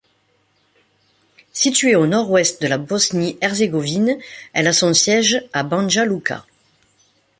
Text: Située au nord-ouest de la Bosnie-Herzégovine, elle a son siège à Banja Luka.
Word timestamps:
Située 1.53 1.93
au 1.95 2.07
nord-ouest 2.07 2.59
de 2.59 2.65
la 2.65 2.79
Bosnie-Herzégovine, 2.79 4.17
elle 4.51 4.65
a 4.67 4.73
son 4.73 4.95
siège 4.95 5.47
à 5.53 5.61
Banja 5.61 6.05
Luka. 6.05 6.43